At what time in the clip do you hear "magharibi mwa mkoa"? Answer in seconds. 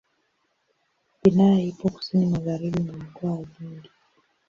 2.25-3.31